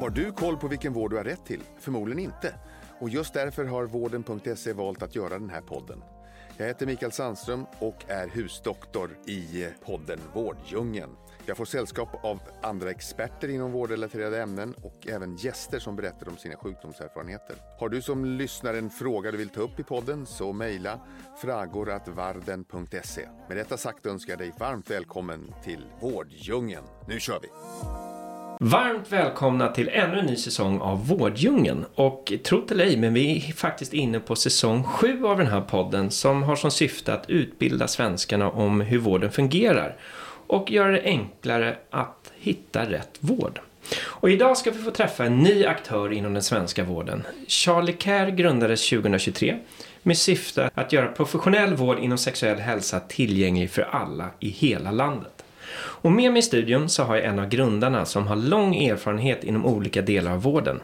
[0.00, 1.62] Har du koll på vilken vård du har rätt till?
[1.78, 2.54] Förmodligen inte.
[3.00, 6.02] Och just därför har vården.se valt att göra den här podden.
[6.58, 11.10] Jag heter Mikael Sandström och är husdoktor i eh, podden Vårddjungeln.
[11.46, 16.36] Jag får sällskap av andra experter inom vårdrelaterade ämnen och även gäster som berättar om
[16.36, 17.56] sina sjukdomserfarenheter.
[17.78, 21.00] Har du som lyssnare en fråga du vill ta upp i podden så mejla
[21.42, 23.28] fragoratvarden.se.
[23.48, 26.84] Med detta sagt önskar jag dig varmt välkommen till Vårddjungeln.
[27.08, 27.48] Nu kör vi!
[28.60, 31.84] Varmt välkomna till ännu en ny säsong av Vårddjungeln.
[31.94, 35.46] Och tro det eller ej, men vi är faktiskt inne på säsong sju av den
[35.46, 39.96] här podden som har som syfte att utbilda svenskarna om hur vården fungerar
[40.46, 43.60] och göra det enklare att hitta rätt vård.
[44.00, 47.22] Och idag ska vi få träffa en ny aktör inom den svenska vården.
[47.46, 49.58] Charlie Care grundades 2023
[50.02, 55.35] med syfte att göra professionell vård inom sexuell hälsa tillgänglig för alla i hela landet.
[56.06, 59.44] Och med mig i studion så har jag en av grundarna som har lång erfarenhet
[59.44, 60.80] inom olika delar av vården.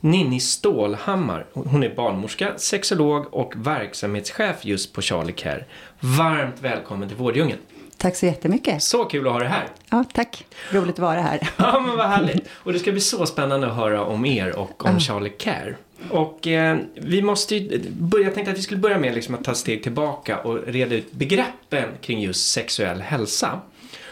[0.00, 1.46] Ninni Stålhammar.
[1.52, 5.64] Hon är barnmorska, sexolog och verksamhetschef just på Charlie Care.
[6.00, 7.58] Varmt välkommen till Vårddjungeln.
[7.96, 8.82] Tack så jättemycket.
[8.82, 9.66] Så kul att ha dig här.
[9.90, 10.44] Ja, tack.
[10.70, 11.48] Roligt att vara här.
[11.56, 12.48] Ja, men vad härligt.
[12.52, 15.00] Och det ska bli så spännande att höra om er och om.
[15.00, 15.76] Charlie Care.
[16.10, 19.44] Och eh, vi måste ju börja, jag tänkte att vi skulle börja med liksom att
[19.44, 23.60] ta ett steg tillbaka och reda ut begreppen kring just sexuell hälsa.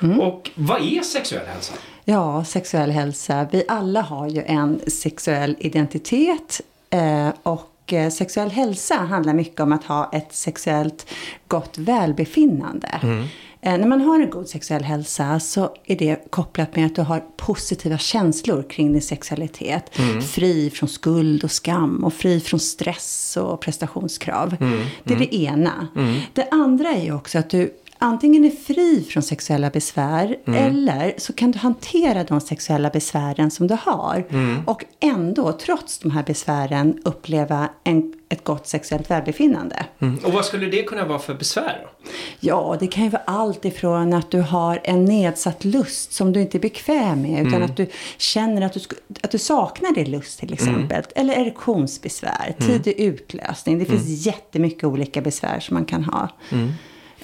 [0.03, 0.21] Mm.
[0.21, 1.75] Och vad är sexuell hälsa?
[2.05, 3.47] Ja, sexuell hälsa.
[3.53, 9.73] Vi alla har ju en sexuell identitet eh, och eh, sexuell hälsa handlar mycket om
[9.73, 11.07] att ha ett sexuellt
[11.49, 12.89] gott välbefinnande.
[13.03, 13.27] Mm.
[13.65, 17.03] Eh, när man har en god sexuell hälsa så är det kopplat med att du
[17.03, 19.99] har positiva känslor kring din sexualitet.
[19.99, 20.23] Mm.
[20.23, 24.57] Fri från skuld och skam och fri från stress och prestationskrav.
[24.61, 24.81] Mm.
[25.05, 25.53] Det är det mm.
[25.53, 25.89] ena.
[25.97, 26.21] Mm.
[26.33, 30.65] Det andra är ju också att du antingen är fri från sexuella besvär mm.
[30.65, 34.25] eller så kan du hantera de sexuella besvären som du har.
[34.31, 34.63] Mm.
[34.67, 39.87] Och ändå, trots de här besvären, uppleva en, ett gott sexuellt välbefinnande.
[39.99, 40.19] Mm.
[40.25, 42.11] Och vad skulle det kunna vara för besvär då?
[42.41, 46.41] Ja, det kan ju vara allt ifrån att du har en nedsatt lust som du
[46.41, 47.47] inte är bekväm med.
[47.47, 47.71] Utan mm.
[47.71, 47.87] att du
[48.17, 48.81] känner att du,
[49.23, 51.05] att du saknar din lust till exempel.
[51.05, 51.11] Mm.
[51.15, 52.73] Eller erektionsbesvär, mm.
[52.73, 53.79] tidig utlösning.
[53.79, 56.29] Det finns jättemycket olika besvär som man kan ha.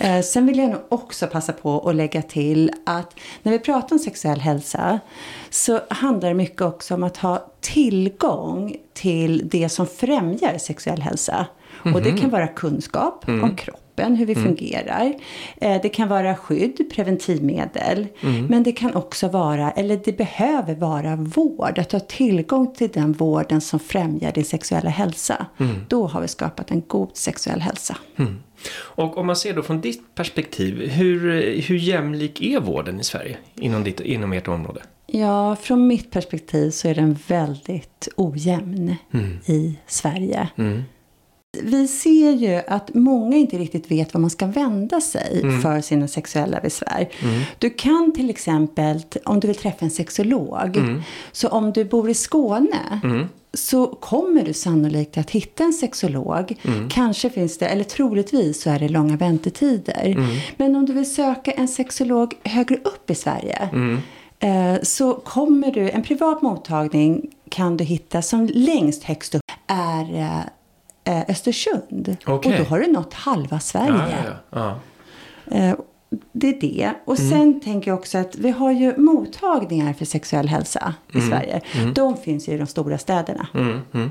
[0.01, 3.97] Eh, sen vill jag nog också passa på att lägga till att när vi pratar
[3.97, 5.01] om sexuell hälsa
[5.51, 11.47] så handlar det mycket också om att ha tillgång till det som främjar sexuell hälsa.
[11.83, 11.95] Mm.
[11.95, 12.19] Och det mhm.
[12.19, 13.45] kan vara kunskap mm.
[13.45, 14.45] om kroppen, hur vi mm.
[14.45, 15.15] fungerar.
[15.57, 18.07] Eh, det kan vara skydd, preventivmedel.
[18.21, 18.47] Mm.
[18.47, 21.79] Men det kan också vara, eller det behöver vara vård.
[21.79, 25.47] Att ha tillgång till den vården som främjar din sexuella hälsa.
[25.59, 25.77] Mm.
[25.89, 27.97] Då har vi skapat en god sexuell hälsa.
[28.17, 28.39] Mm.
[28.77, 31.21] Och om man ser då från ditt perspektiv, hur,
[31.63, 34.81] hur jämlik är vården i Sverige inom, ditt, inom ert område?
[35.07, 38.97] Ja, från mitt perspektiv så är den väldigt ojämn
[39.47, 40.49] i Sverige.
[41.63, 45.63] Vi ser ju att många inte riktigt vet var man ska vända sig mm.
[45.63, 47.09] för sina sexuella besvär.
[47.23, 47.43] Mm.
[47.59, 51.03] Du kan till exempel, om du vill träffa en sexolog, mm.
[51.33, 56.57] så om du bor i Skåne mm så kommer du sannolikt att hitta en sexolog.
[56.63, 56.89] Mm.
[56.89, 60.07] Kanske finns det, eller troligtvis så är det långa väntetider.
[60.07, 60.37] Mm.
[60.57, 63.99] Men om du vill söka en sexolog högre upp i Sverige mm.
[64.39, 70.45] eh, så kommer du, en privat mottagning kan du hitta som längst högst upp är
[71.09, 72.17] eh, Östersund.
[72.27, 72.53] Okay.
[72.53, 74.25] Och då har du nått halva Sverige.
[74.51, 74.79] Ja,
[75.51, 75.57] ja.
[75.57, 75.75] Eh,
[76.33, 76.93] det är det.
[77.05, 77.31] Och mm.
[77.31, 81.31] sen tänker jag också att vi har ju mottagningar för sexuell hälsa i mm.
[81.31, 81.61] Sverige.
[81.73, 81.95] Mm.
[81.95, 83.49] De finns ju i de stora städerna.
[83.55, 83.81] Mm.
[83.95, 84.11] mm.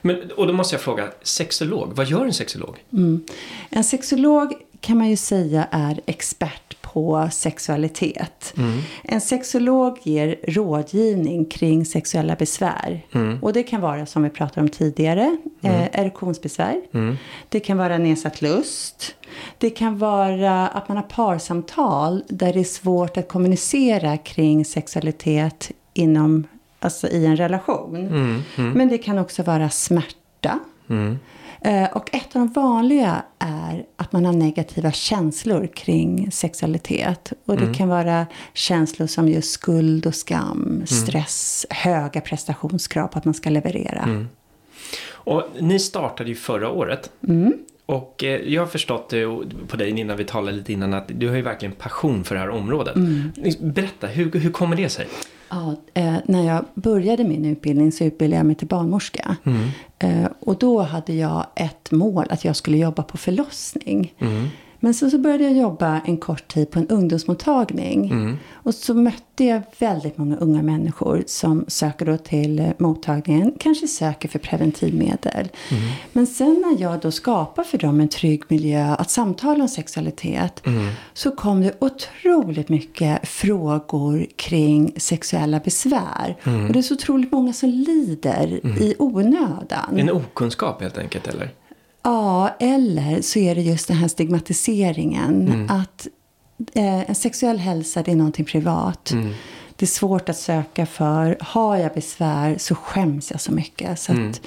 [0.00, 2.84] Men, och då måste jag fråga, sexolog, vad gör en sexolog?
[3.70, 8.54] En sexolog kan man ju säga är expert på sexualitet.
[8.56, 8.80] Mm.
[9.02, 13.02] En sexolog ger rådgivning kring sexuella besvär.
[13.12, 13.38] Mm.
[13.42, 15.76] Och det kan vara som vi pratade om tidigare, mm.
[15.76, 16.80] eh, erektionsbesvär.
[16.94, 17.16] Mm.
[17.48, 19.14] Det kan vara nedsatt lust.
[19.58, 25.70] Det kan vara att man har parsamtal där det är svårt att kommunicera kring sexualitet
[25.94, 26.46] inom,
[26.80, 27.96] alltså i en relation.
[27.96, 28.42] Mm.
[28.56, 28.72] Mm.
[28.72, 30.58] Men det kan också vara smärta.
[30.88, 31.14] Eh,
[31.92, 37.32] och ett av de vanliga är att man har negativa känslor kring sexualitet.
[37.44, 37.74] Och det mm.
[37.74, 40.86] kan vara känslor som just skuld och skam, mm.
[40.86, 41.76] stress, mm.
[41.82, 44.02] höga prestationskrav på att man ska leverera.
[44.02, 44.28] Mm.
[45.10, 47.10] Och ni startade ju förra året.
[47.28, 47.52] Mm.
[47.86, 49.12] Och eh, jag har förstått
[49.68, 52.40] på dig innan vi talade lite innan att du har ju verkligen passion för det
[52.40, 52.96] här området.
[52.96, 53.32] Mm.
[53.60, 55.08] Berätta, hur, hur kommer det sig?
[55.52, 59.36] Ja, eh, när jag började min utbildning så utbildade jag mig till barnmorska.
[59.44, 59.68] Mm.
[59.98, 64.14] Eh, och då hade jag ett mål, att jag skulle jobba på förlossning.
[64.18, 64.48] Mm.
[64.84, 68.10] Men så, så började jag jobba en kort tid på en ungdomsmottagning.
[68.10, 68.36] Mm.
[68.52, 73.54] Och så mötte jag väldigt många unga människor som söker då till eh, mottagningen.
[73.58, 75.48] Kanske söker för preventivmedel.
[75.70, 75.82] Mm.
[76.12, 80.66] Men sen när jag då skapar för dem en trygg miljö, att samtala om sexualitet.
[80.66, 80.88] Mm.
[81.12, 86.36] Så kom det otroligt mycket frågor kring sexuella besvär.
[86.44, 86.66] Mm.
[86.66, 89.98] Och det är så otroligt många som lider i onödan.
[89.98, 91.50] En okunskap helt enkelt, eller?
[92.02, 95.48] Ja, eller så är det just den här stigmatiseringen.
[95.48, 95.70] Mm.
[95.70, 96.06] Att
[96.74, 99.10] eh, en sexuell hälsa, det är någonting privat.
[99.10, 99.32] Mm.
[99.76, 101.36] Det är svårt att söka för.
[101.40, 103.98] Har jag besvär så skäms jag så mycket.
[104.00, 104.30] Så Mm.
[104.30, 104.40] att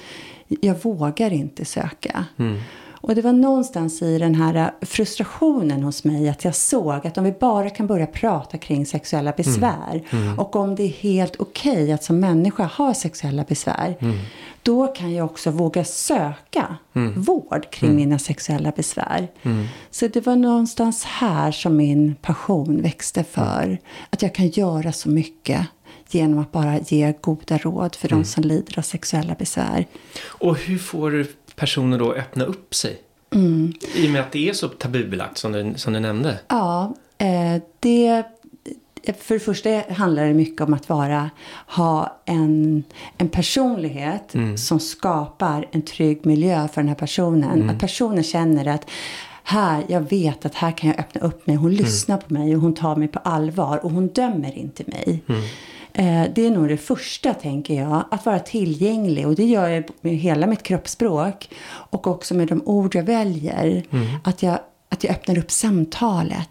[0.47, 2.25] jag vågar inte söka.
[2.39, 2.59] Mm.
[2.91, 7.23] Och det var någonstans i den här frustrationen hos mig att jag såg att om
[7.23, 10.01] vi bara kan börja prata kring sexuella besvär
[10.37, 13.95] och om det är helt okej att som människa ha sexuella besvär
[14.65, 16.77] då kan jag också våga söka
[17.15, 19.27] vård kring mina sexuella besvär.
[19.91, 23.77] Så det var någonstans här som min passion växte för
[24.09, 25.67] att jag kan göra så mycket
[26.09, 29.85] genom att bara ge goda råd för de som lider av sexuella besvär.
[30.25, 31.25] Och hur får du
[31.55, 33.01] personer då öppna upp sig?
[33.35, 33.73] Mm.
[33.95, 36.39] I och med att det är så tabubelagt som du, som du nämnde.
[36.47, 38.23] Ja, eh, det...
[39.13, 41.29] För det första handlar det mycket om att vara,
[41.67, 42.83] ha en,
[43.17, 47.69] en personlighet som skapar en trygg miljö för den här personen.
[47.69, 48.89] Att personen känner att
[49.43, 51.55] här, jag vet att här kan jag öppna upp mig.
[51.55, 55.23] Hon lyssnar på mig och hon tar mig på allvar och hon dömer inte mig.
[55.93, 58.03] Eh, det är nog det första, tänker jag.
[58.11, 59.27] Att vara tillgänglig.
[59.27, 61.49] Och det gör jag med hela mitt kroppsspråk.
[61.65, 63.83] Och också med de ord jag väljer.
[64.23, 64.59] Att, jag,
[64.89, 66.49] att jag öppnar upp samtalet.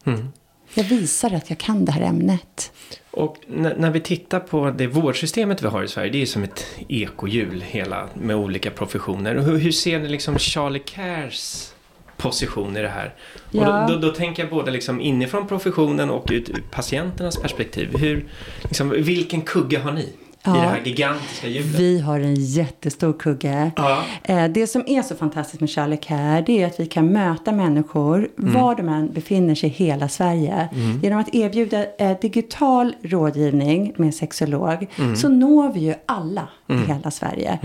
[0.75, 2.73] Jag visar att jag kan det här ämnet.
[3.11, 6.43] Och när, när vi tittar på det vårdsystemet vi har i Sverige, det är som
[6.45, 9.37] ett ekohjul hela med olika professioner.
[9.37, 11.75] Och hur, hur ser ni liksom Charlie Cares
[12.17, 13.15] position i det här?
[13.49, 13.87] Och Ja.
[13.89, 17.97] då, då, då tänker jag både liksom inifrån professionen och ut patienternas perspektiv.
[17.99, 18.25] Hur,
[18.63, 20.13] liksom, vilken kugge har ni
[20.47, 20.53] i Ja.
[20.53, 21.67] det här gigantiska hjulet?
[21.81, 23.71] Vi har en jättestor kugge.
[23.77, 24.03] Ja.
[24.23, 27.53] Eh, Det som är så fantastiskt med Charlie Care det är att vi kan möta
[27.53, 30.69] människor var de än befinner sig i hela Sverige.
[31.03, 34.87] Genom att erbjuda eh, digital rådgivning med sexolog
[35.17, 37.59] så når vi ju alla i hela Sverige.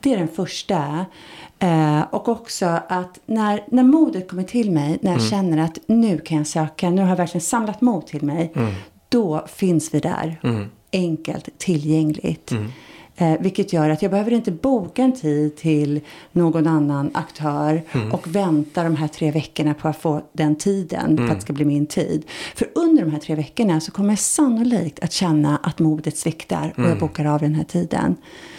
[0.00, 1.06] Det är den första.
[1.58, 6.18] Eh, och också att när, när modet kommer till mig, när jag känner att nu
[6.18, 8.52] kan jag söka, nu har jag verkligen samlat mod till mig.
[9.08, 10.40] Då finns vi där.
[10.96, 12.52] Enkelt, tillgängligt.
[13.18, 16.00] Eh, vilket gör att jag behöver inte boka en tid till
[16.32, 17.82] någon annan aktör
[18.12, 21.52] och vänta de här tre veckorna på att få den tiden för att det ska
[21.52, 22.24] bli min tid.
[22.54, 26.74] För under de här tre veckorna så kommer jag sannolikt att känna att modet sviktar
[26.76, 28.16] och jag bokar av den här tiden.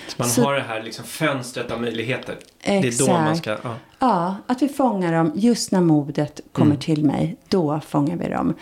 [0.07, 2.35] Så man Så- har det här liksom fönstret av möjligheter.
[2.65, 3.59] Det är då man Exakt.
[3.61, 3.69] ska...
[3.69, 3.75] Ja.
[3.99, 7.37] Ja, att vi fångar dem just när modet kommer till mig.
[7.47, 8.53] Då fångar vi dem.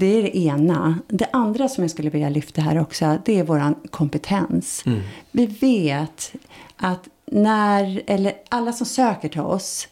[0.00, 0.98] Det är det ena.
[1.08, 4.84] Det andra som jag skulle vilja lyfta här också, det är våran kompetens.
[5.30, 6.32] Vi vet
[6.76, 9.88] att när, eller alla som söker till oss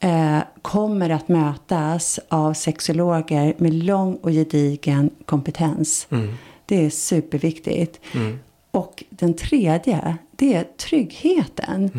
[0.00, 6.06] eh, kommer att mötas av sexologer med lång och gedigen kompetens.
[6.66, 8.00] Det är superviktigt.
[8.70, 11.90] Och den tredje, det är tryggheten.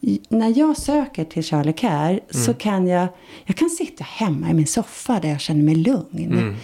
[0.00, 3.06] I- När jag söker till Charlie Care så kan jag,
[3.44, 6.38] jag kan sitta hemma i min soffa där jag känner mig lugn.
[6.38, 6.54] Eh,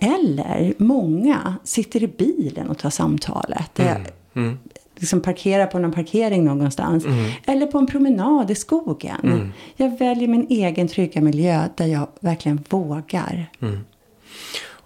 [0.00, 3.74] eller många sitter i bilen och tar samtalet.
[3.74, 4.56] Där jag
[4.96, 7.04] liksom parkerar på någon parkering någonstans.
[7.46, 9.52] Eller på en promenad i skogen.
[9.76, 13.50] Jag väljer min egen trygga miljö där jag verkligen vågar.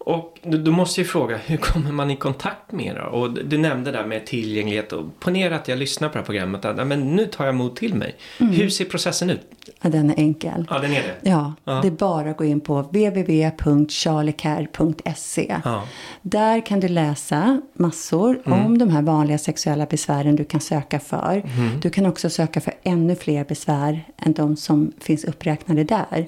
[0.04, 2.98] Och då, måste jag fråga, hur kommer man i kontakt med er?
[2.98, 6.64] Och du nämnde där med tillgänglighet och ponera att jag lyssnar på det här programmet.
[6.64, 8.14] Att, men nu tar jag mod till mig.
[8.38, 9.40] Hur ser processen ut?
[9.82, 10.66] Ja, den är enkel.
[10.70, 11.14] Ja, den är det.
[11.30, 11.78] Ja, Ja.
[11.82, 15.56] det är bara att gå in på www.charliecare.se.
[15.64, 15.82] Ja.
[16.22, 21.42] Där kan du läsa massor om de här vanliga sexuella besvären du kan söka för.
[21.82, 26.26] Du kan också söka för ännu fler besvär än de som finns uppräknade där.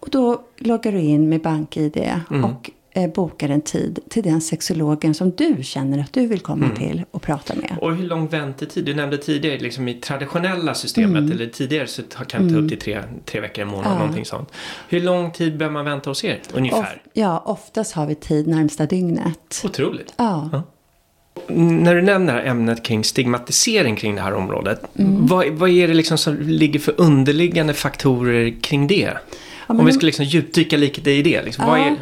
[0.00, 1.96] Och då loggar du in med BankID
[2.28, 2.50] och eh,
[3.14, 7.22] bokar en tid till den sexologen som du känner att du vill komma till och
[7.22, 7.76] prata med.
[7.80, 8.84] Och hur lång väntetid?
[8.84, 11.32] Du nämnde tidigare, liksom i traditionella systemet, Mm.
[11.32, 14.48] eller tidigare så kan det ta upp till tre, tre veckor, en månad, någonting sånt.
[14.88, 16.80] Hur lång tid behöver man vänta hos er, ungefär?
[17.04, 19.62] Of, ja, oftast har vi tid närmsta dygnet.
[19.64, 20.14] Otroligt.
[20.16, 20.62] Ja.
[21.48, 25.26] När du nämner det här ämnet kring stigmatisering kring det här området, Mm.
[25.26, 29.10] vad, vad är det liksom som ligger för underliggande faktorer kring det?
[29.68, 31.84] men Om vi skulle liksom djupdyka lite i det, liksom, vad Ja.
[31.84, 31.96] är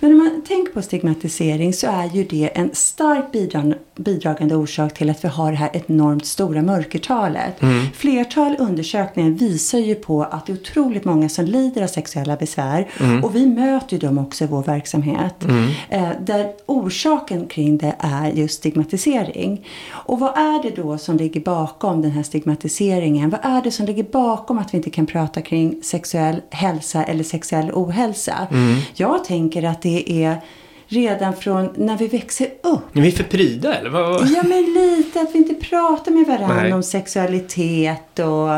[0.00, 4.94] Men om man tänker på stigmatisering så är ju det en starkt bidragande, bidragande orsak
[4.94, 7.62] till att vi har det här enormt stora mörkertalet.
[7.62, 7.86] Mm.
[7.94, 12.88] Flertal undersökningar visar ju på att det är otroligt många som lider av sexuella besvär.
[13.00, 13.24] Mm.
[13.24, 15.44] Och vi möter ju dem också i vår verksamhet.
[15.44, 15.70] Mm.
[15.88, 19.66] Eh, där orsaken kring det är just stigmatisering.
[19.90, 23.30] Och vad är det då som ligger bakom den här stigmatiseringen?
[23.30, 27.24] Vad är det som ligger bakom att vi inte kan prata kring sexuell hälsa eller
[27.24, 28.48] sexuell ohälsa?
[28.50, 28.80] Mm.
[28.94, 30.40] Jag tänker att det är
[30.86, 32.96] redan från när vi växer upp.
[32.96, 33.90] Är vi för pryda eller?
[33.90, 34.28] Vad?
[34.28, 38.50] Ja men lite att vi inte pratar med varandra om sexualitet och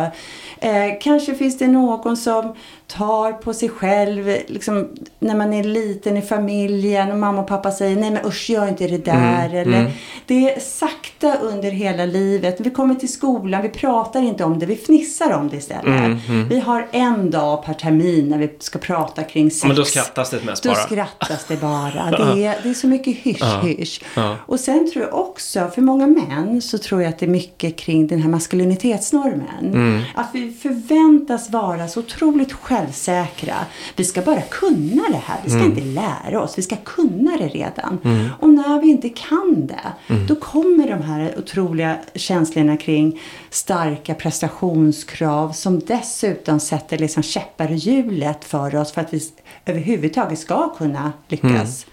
[0.66, 2.54] eh, kanske finns det någon som
[2.86, 4.88] tar på sig själv liksom,
[5.18, 8.68] när man är liten i familjen och mamma och pappa säger nej men usch gör
[8.68, 9.48] inte det där.
[9.48, 9.92] Mm, eller, mm.
[10.26, 12.56] Det är sakta under hela livet.
[12.60, 15.86] Vi kommer till skolan, vi pratar inte om det, vi fnissar om det istället.
[15.86, 16.48] Mm, mm.
[16.48, 19.64] vi har en dag per termin när vi ska prata kring sex.
[19.64, 20.74] Men då skrattas det mest bara.
[20.74, 22.10] Då skrattas det bara.
[22.16, 24.00] Det är, det är så mycket hysch-hysch.
[24.46, 27.76] Och sen tror jag också, för många män så tror jag att det är mycket
[27.76, 29.64] kring den här maskulinitetsnormen.
[29.64, 30.02] Mm.
[30.14, 33.56] Att vi förväntas vara så otroligt själva självsäkra.
[33.96, 35.40] Vi ska bara kunna det här.
[35.44, 35.70] Vi ska mm.
[35.70, 36.58] inte lära oss.
[36.58, 37.98] Vi ska kunna det redan.
[38.04, 38.28] Mm.
[38.40, 40.26] Och när vi inte kan det, mm.
[40.26, 47.74] då kommer de här otroliga känslorna kring starka prestationskrav som dessutom sätter liksom käppar i
[47.74, 49.20] hjulet för oss för att vi
[49.66, 51.86] överhuvudtaget ska kunna lyckas.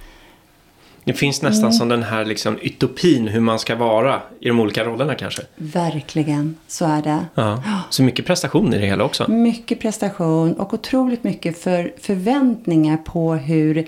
[1.06, 1.74] Det finns nästan mm.
[1.74, 5.42] som den här liksom utopin hur man ska vara i de olika rollerna kanske.
[5.56, 7.26] Verkligen, så är det.
[7.36, 7.64] Ja.
[7.90, 9.32] Så mycket prestation i det hela också.
[9.32, 13.88] Mycket prestation och otroligt mycket för förväntningar på hur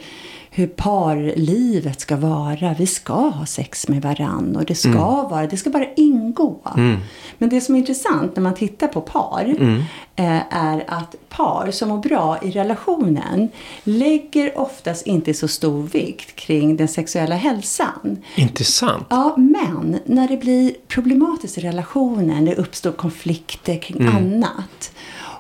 [0.58, 2.76] hur parlivet ska vara.
[2.80, 5.02] Vi ska ha sex med varann och det ska mm.
[5.02, 6.60] vara, det ska bara ingå.
[6.78, 7.00] Mm.
[7.38, 9.76] Men det som är intressant när man tittar på par mm.
[10.16, 13.50] eh, är att par som mår bra i relationen
[13.84, 18.18] lägger oftast inte så stor vikt kring den sexuella hälsan.
[18.36, 19.08] Intressant.
[19.10, 24.16] Ja, men när det blir problematiskt i relationen, det uppstår konflikter kring mm.
[24.16, 24.92] annat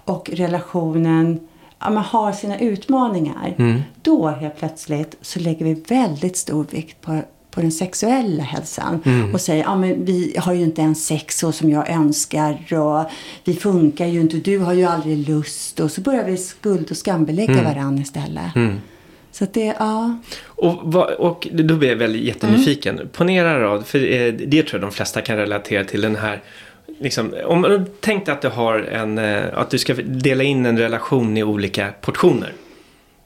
[0.05, 1.39] och relationen
[1.79, 3.55] man har sina utmaningar.
[3.57, 3.81] Mm.
[4.01, 9.01] Då helt plötsligt så lägger vi väldigt stor vikt på, på den sexuella hälsan.
[9.05, 9.33] Mm.
[9.33, 12.73] Och säger, ja men vi har ju inte ens sex så som jag önskar.
[12.73, 13.11] Och
[13.43, 14.37] vi funkar ju inte.
[14.37, 15.79] Du har ju aldrig lust.
[15.79, 17.65] Och så börjar vi skuld och skambelägga mm.
[17.65, 18.55] varandra istället.
[18.55, 18.79] Mm.
[19.31, 20.17] Så att det, ja.
[20.45, 22.95] Och, och då blir jag väldigt jättenyfiken.
[22.95, 23.09] Mm.
[23.09, 26.41] Ponera då, för eh, det tror jag de flesta kan relatera till den här
[26.99, 30.77] Liksom, om tänk dig att du har en, eh, att du ska dela in en
[30.77, 32.53] relation i olika portioner.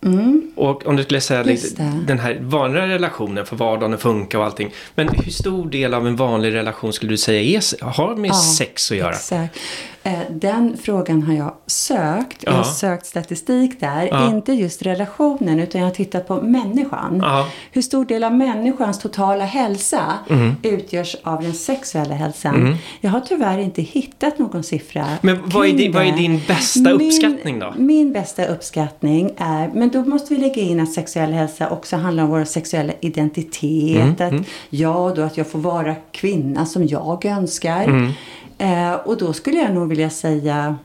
[0.06, 0.52] Mm.
[0.56, 4.46] Och om du skulle säga liksom, den här vanliga relationen för vardagen att funka och
[4.46, 4.72] allting.
[4.96, 8.34] Men hur stor del av en vanlig relation skulle du säga är, har med ja,
[8.34, 9.10] sex att göra?
[9.10, 9.60] Exakt.
[10.04, 12.44] Eh, den frågan har jag sökt.
[12.44, 14.08] Jag har sökt statistik där.
[14.12, 14.30] Ja.
[14.30, 17.20] Inte just relationen utan jag har tittat på människan.
[17.22, 17.48] Ja.
[17.72, 20.56] Hur stor del av människans totala hälsa mm.
[20.64, 22.56] utgörs av den sexuella hälsan.
[22.56, 22.76] Mm.
[23.02, 26.80] Jag har tyvärr inte hittat någon siffra Men vad är, din, vad är din bästa
[26.80, 27.74] min, uppskattning då?
[27.78, 32.24] Min bästa uppskattning är, men då måste vi lägga in att sexuell hälsa också handlar
[32.24, 34.02] om vår sexuella identitet.
[34.02, 34.12] Mm.
[34.12, 34.44] Att mm.
[34.70, 38.14] jag då, att jag får vara kvinna som jag önskar.
[38.60, 40.78] Eh, och då skulle jag nog vilja säga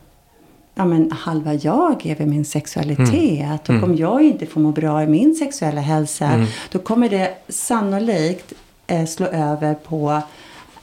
[0.74, 3.68] ja, men halva jag är väl min sexualitet.
[3.68, 3.82] Mm.
[3.82, 3.96] Och om mm.
[3.96, 6.46] jag inte får må bra i min sexuella hälsa mm.
[6.70, 8.52] då kommer det sannolikt
[8.86, 10.22] eh, slå över på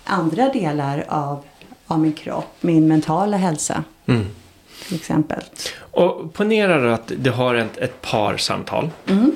[0.04, 1.44] andra delar av,
[1.88, 2.56] av min kropp.
[2.62, 3.84] Min mentala hälsa.
[4.06, 4.26] Mm.
[4.88, 5.44] Till exempel.
[5.78, 8.90] Och ponera att du har ett, ett parsamtal.
[9.08, 9.32] Mm.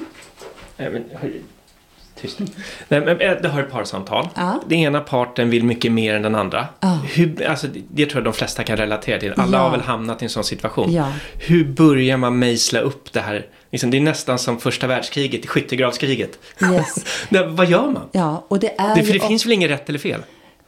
[2.26, 2.42] Tyst.
[2.88, 4.28] Nej, men eh, det har ett parsamtal.
[4.36, 4.62] Ja.
[4.68, 6.68] Den ena parten vill mycket mer än den andra.
[6.80, 7.00] Ja.
[7.04, 9.34] Hur, alltså, det tror jag de flesta kan relatera till.
[9.38, 9.64] Alla ja.
[9.64, 10.94] har väl hamnat i en sån situation.
[10.94, 11.12] Ja.
[11.40, 13.46] Hur börjar man mejsla upp det här?
[13.72, 16.40] Liksom, det är nästan som första världskriget, skyttegravskriget.
[16.74, 17.06] Yes.
[17.48, 18.10] vad gör man?
[18.12, 20.22] Ja, och det är det, för det finns väl inget rätt eller fel?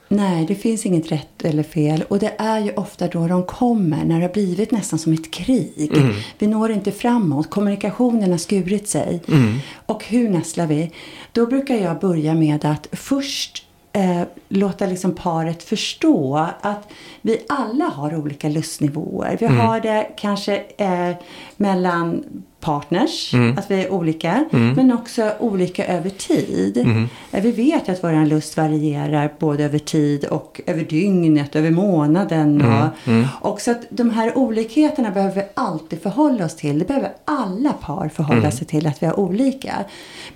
[0.07, 2.03] Nej, det finns inget rätt eller fel.
[2.07, 5.31] Och det är ju ofta då de kommer, när det har blivit nästan som ett
[5.31, 5.91] krig.
[5.93, 6.13] Mm.
[6.39, 9.21] Vi når inte framåt, kommunikationen har skurit sig.
[9.27, 9.59] Mm.
[9.85, 10.91] Och hur nästlar vi?
[11.31, 16.87] Då brukar jag börja med att först eh, låta liksom paret förstå att
[17.21, 19.37] vi alla har olika lustnivåer.
[19.39, 19.57] Vi mm.
[19.57, 21.15] har det kanske eh,
[21.57, 22.23] mellan
[22.59, 23.57] partners, mm.
[23.57, 24.73] att vi är olika, mm.
[24.73, 26.77] men också olika över tid.
[26.77, 27.09] Mm.
[27.31, 32.61] Eh, vi vet att vår lust varierar både över tid och över dygnet, över månaden.
[32.61, 32.81] Mm.
[32.81, 33.27] Och, mm.
[33.41, 36.79] och så att de här olikheterna behöver vi alltid förhålla oss till.
[36.79, 38.51] Det behöver alla par förhålla mm.
[38.51, 39.75] sig till, att vi har olika.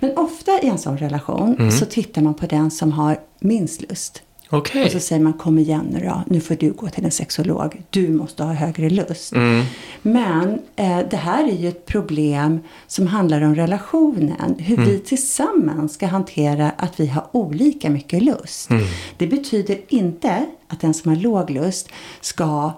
[0.00, 4.22] Men ofta i en sån relation så tittar man på den som har minst lust.
[4.52, 4.84] Okej.
[4.84, 7.82] Och så säger man kom igen nu då, nu får du gå till en sexolog.
[7.90, 9.32] Du måste ha högre lust.
[9.32, 9.64] Mm.
[10.02, 14.54] Men eh, det här är ju ett problem som handlar om relationen.
[14.58, 14.88] Hur Mm.
[14.90, 18.70] vi tillsammans ska hantera att vi har olika mycket lust.
[18.70, 18.84] Mm.
[19.16, 21.88] Det betyder inte att den som har låg lust
[22.20, 22.72] ska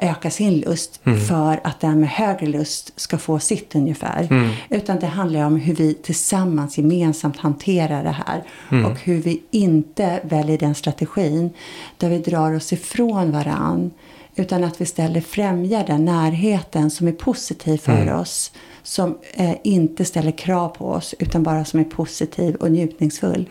[0.00, 1.20] öka sin lust Mm.
[1.20, 4.26] för att den med högre lust ska få sitt ungefär.
[4.30, 4.50] Mm.
[4.70, 8.42] Utan det handlar om hur vi tillsammans gemensamt hanterar det här.
[8.70, 8.84] Mm.
[8.92, 11.50] Och hur vi inte väljer den strategin
[11.98, 13.90] där vi drar oss ifrån varann.
[14.36, 18.18] Utan att vi istället främjar den närheten som är positiv för Mm.
[18.20, 18.52] oss.
[18.82, 23.46] Som eh, inte ställer krav på oss utan bara som är positiv och njutningsfull.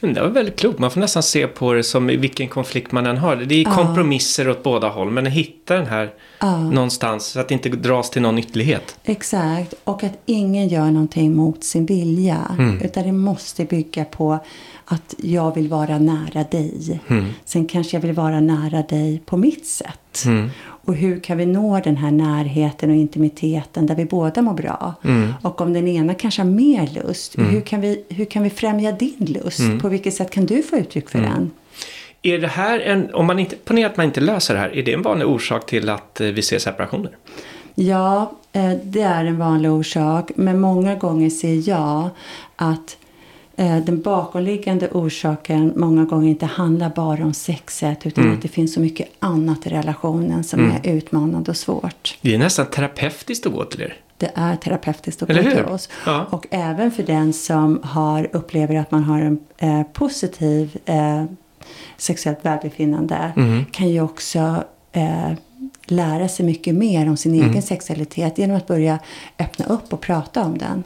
[0.00, 0.78] Det var väldigt klokt.
[0.78, 3.36] Man får nästan se på det som vilken konflikt man än har.
[3.36, 5.10] Det är kompromisser åt båda håll.
[5.10, 6.10] Men hitta den här
[6.72, 8.96] någonstans så att det inte dras till någon ytterlighet.
[9.04, 9.74] Exakt.
[9.84, 12.56] Och att ingen gör någonting mot sin vilja.
[12.58, 12.82] Mm.
[12.82, 14.38] Utan det måste bygga på
[14.92, 17.00] att jag vill vara nära dig.
[17.08, 17.26] Mm.
[17.44, 20.22] Sen kanske jag vill vara nära dig på mitt sätt.
[20.26, 20.50] Mm.
[20.60, 24.94] Och hur kan vi nå den här närheten och intimiteten där vi båda mår bra?
[25.04, 25.34] Mm.
[25.42, 28.92] Och om den ena kanske har mer lust, hur, kan vi, hur kan vi främja
[28.92, 29.60] din lust?
[29.60, 29.80] Mm.
[29.80, 31.50] På vilket sätt kan du få uttryck för den?
[32.22, 34.82] Är det här en, om man inte, ponera att man inte löser det här, är
[34.82, 37.10] det en vanlig orsak till att eh, vi ser separationer?
[37.74, 40.30] Ja, eh, det är en vanlig orsak.
[40.34, 42.08] Men många gånger ser jag
[42.56, 42.96] att
[43.64, 48.06] den bakomliggande orsaken många gånger inte handlar bara om sexet.
[48.06, 48.36] Utan Mm.
[48.36, 52.18] att det finns så mycket annat i relationen som är utmanande och svårt.
[52.20, 53.96] Det är nästan terapeutiskt att gå till er.
[54.16, 55.88] Det är terapeutiskt att gå till oss.
[56.06, 56.26] Ja.
[56.30, 61.24] Och även för den som har, upplever att man har en eh, positiv eh,
[61.96, 63.32] sexuellt välbefinnande.
[63.36, 63.64] Mm.
[63.64, 65.32] Kan ju också eh,
[65.84, 67.50] lära sig mycket mer om sin Mm.
[67.50, 68.38] egen sexualitet.
[68.38, 68.98] Genom att börja
[69.38, 70.84] öppna upp och prata om den.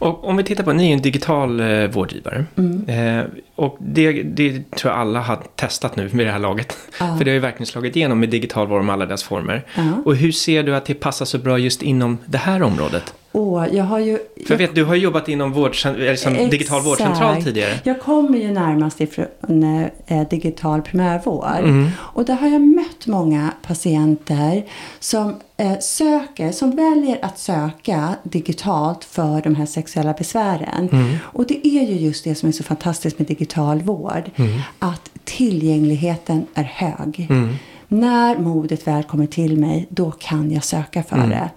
[0.00, 2.44] Och om vi tittar på, ni är ju en digital eh, vårdgivare.
[2.56, 2.88] Mm.
[2.88, 6.76] Eh, och det, det tror jag alla har testat nu med det här laget.
[7.00, 7.14] Ja.
[7.18, 9.62] För det har ju verkligen slagit igenom med digital vård med alla dess former.
[9.74, 9.82] Ja.
[10.04, 13.14] Och hur ser du att det passar så bra just inom det här området?
[13.32, 14.18] Och jag har ju...
[14.46, 17.80] För jag vet, du har jobbat inom vårdcent- eller som digital vårdcentral tidigare.
[17.84, 21.58] Jag kommer ju närmast ifrån eh, digital primärvård.
[21.58, 21.88] Mm.
[21.98, 24.64] Och där har jag mött många patienter
[24.98, 30.88] som eh, söker, som väljer att söka digitalt för de här sexuella besvären.
[30.92, 31.16] Mm.
[31.22, 34.30] Och det är ju just det som är så fantastiskt med digital vård.
[34.78, 37.26] Att tillgängligheten är hög.
[37.30, 37.54] Mm.
[37.88, 41.30] När modet väl kommer till mig, då kan jag söka för Mm.
[41.30, 41.50] det.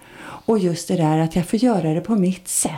[0.45, 2.71] Och just det där att jag får göra det på mitt sätt.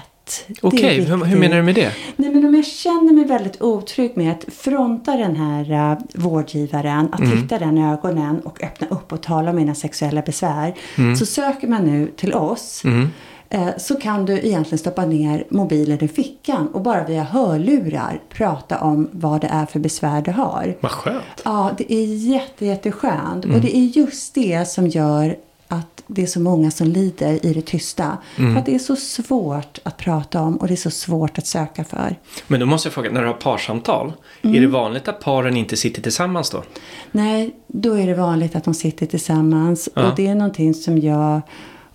[0.62, 1.92] Okej, hur, hur menar du med det?
[2.16, 7.10] Nej, men om jag känner mig väldigt otrygg med att fronta den här uh, vårdgivaren,
[7.12, 7.42] att Mm.
[7.42, 10.74] titta den i ögonen och öppna upp och tala om mina sexuella besvär.
[11.20, 12.82] Så söker man nu till oss.
[12.86, 13.10] Mm.
[13.50, 18.80] eh, Så kan du egentligen stoppa ner mobilen i fickan och bara via hörlurar prata
[18.80, 20.76] om vad det är för besvär du har.
[20.80, 21.42] Vad skönt.
[21.44, 23.46] Ja, det är jätte, jätteskönt.
[23.46, 23.56] Mm.
[23.56, 25.36] Och det är just det som gör
[25.68, 28.18] att det är så många som lider i det tysta.
[28.38, 28.54] Mm.
[28.54, 31.48] För att det är så svårt att prata om och det är så svårt att
[31.48, 32.16] söka för.
[32.48, 35.78] Men då måste jag fråga, när du har parsamtal, är det vanligt att paren inte
[35.78, 36.64] sitter tillsammans då?
[37.12, 39.90] Nej, då är det vanligt att de sitter tillsammans.
[39.94, 40.10] Ja.
[40.10, 41.42] Och det är någonting som jag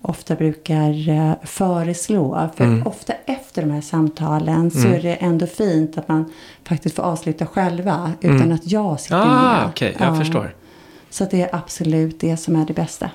[0.02, 2.48] ofta brukar eh, föreslå.
[2.56, 2.87] För Mm.
[2.87, 6.33] ofta efter de här samtalen så är det ändå fint att man
[6.64, 8.12] faktiskt får avsluta själva.
[8.20, 9.28] Utan att jag sitter Mm.
[9.28, 9.66] Ah, med.
[9.68, 10.18] okej, jag Ja.
[10.18, 10.54] förstår.
[11.11, 13.11] Så det är absolut det som är det bästa.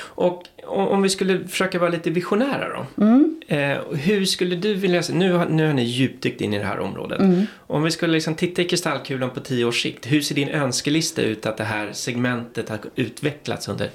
[0.00, 3.04] Och om vi skulle försöka vara lite visionära då.
[3.04, 3.40] Mm.
[3.48, 6.78] Eh, hur skulle du vilja se, nu nu har ni djupdykt in i det här
[6.78, 7.20] området.
[7.20, 7.46] Mm.
[7.66, 10.06] Om vi skulle liksom titta i kristallkulan på tio års sikt.
[10.06, 13.90] Hur ser din önskelista ut att det här segmentet har utvecklats under,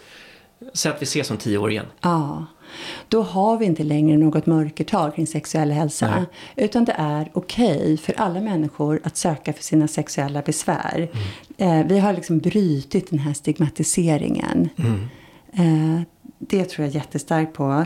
[0.74, 1.86] så att vi ses om tio år igen?
[2.02, 2.46] Ja,
[3.10, 6.10] då har vi inte längre något mörkertal kring sexuell hälsa.
[6.10, 6.26] Nej.
[6.66, 11.10] Utan det är okej för alla människor att söka för sina sexuella besvär.
[11.58, 14.70] Eh, vi har liksom brutit den här stigmatiseringen.
[14.78, 14.94] Eh,
[16.40, 17.86] det tror jag jättestarkt på.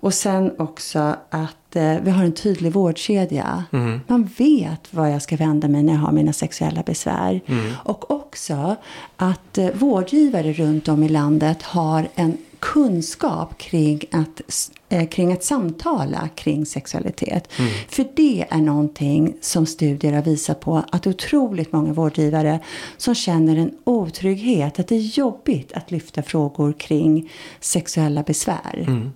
[0.00, 3.64] Och sen också att eh, vi har en tydlig vårdkedja.
[4.06, 7.40] Man vet var jag ska vända mig när jag har mina sexuella besvär.
[7.84, 8.76] Och också
[9.16, 15.44] att eh, vårdgivare runt om i landet har en kunskap kring att, eh, kring att
[15.44, 17.52] samtala kring sexualitet.
[17.88, 22.60] För det är någonting som studier har visat på att otroligt många vårdgivare
[22.96, 29.10] som känner en otrygghet, att det är jobbigt att lyfta frågor kring sexuella besvär.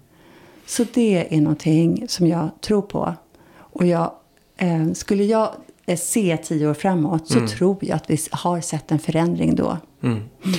[0.66, 3.14] Så det är någonting som jag tror på.
[3.58, 4.12] Och jag,
[4.56, 5.50] eh, skulle jag
[5.86, 9.78] eh, se tio år framåt så tror jag att vi har sett en förändring då.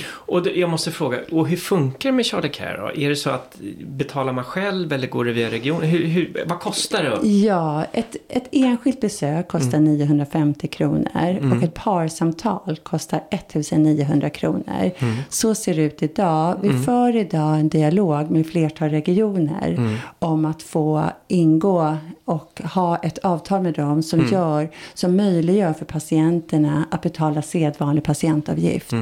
[0.08, 3.00] Och jag måste fråga, och hur funkar det med Charlie Care då?
[3.00, 5.88] Är det så att betalar man själv eller går det via regionen?
[5.88, 7.28] Hur, hur, vad kostar det?
[7.28, 9.92] Ja, ett, ett enskilt besök kostar mm.
[9.92, 11.52] 950 kronor mm.
[11.52, 14.90] och ett parsamtal kostar 1900 kronor.
[14.98, 15.16] Mm.
[15.28, 16.58] Så ser det ut idag.
[16.62, 16.82] Vi mm.
[16.82, 19.96] för idag en dialog med flertal regioner mm.
[20.18, 24.32] om att få ingå och ha ett avtal med dem som, mm.
[24.32, 28.92] gör, som möjliggör för patienterna att betala sedvanlig patientavgift.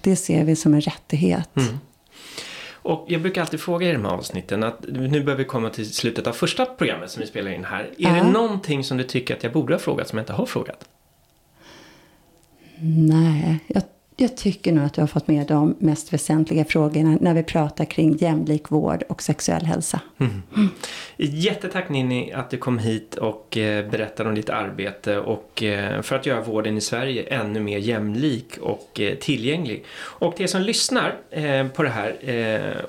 [0.00, 1.56] Det ser vi som en rättighet.
[1.56, 1.78] Mm.
[2.82, 5.94] Och jag brukar alltid fråga i de här avsnitten att nu börjar vi komma till
[5.94, 7.90] slutet av första programmet som vi spelar in här.
[7.98, 8.14] Är äh.
[8.14, 10.88] det någonting som du tycker att jag borde ha frågat som jag inte har frågat?
[12.82, 13.82] Nej, jag
[14.20, 17.84] jag tycker nog att du har fått med de mest väsentliga frågorna när vi pratar
[17.84, 20.00] kring jämlik vård och sexuell hälsa.
[20.18, 20.42] Mm.
[20.56, 20.68] Mm.
[21.16, 26.16] Jättetack Ninni att du kom hit och eh, berättade om ditt arbete och eh, för
[26.16, 29.84] att göra vården i Sverige ännu mer jämlik och eh, tillgänglig.
[30.00, 31.16] Och till er som lyssnar
[31.68, 32.16] på det här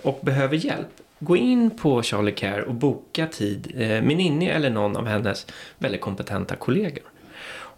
[0.01, 0.87] och behöver hjälp
[1.23, 6.01] Gå in på Charlie Care och boka tid med Ninni eller någon av hennes väldigt
[6.01, 7.10] kompetenta kollegor.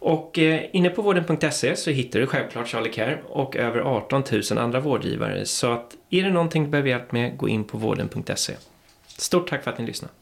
[0.05, 4.57] Och eh, inne på vården.se så hittar du självklart Charlie Care och över 18 000
[4.57, 5.45] andra vårdgivare.
[5.45, 8.53] Så att är det någonting du behöver hjälp med, gå in på vården.se.
[9.07, 10.13] Stort tack för att ni lyssnade.